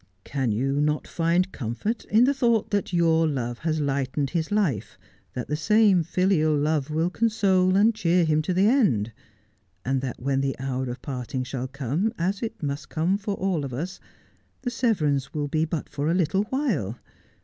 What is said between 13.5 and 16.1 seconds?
of us, the severance will be but for